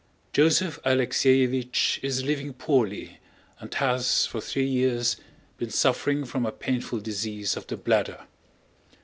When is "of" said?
7.55-7.67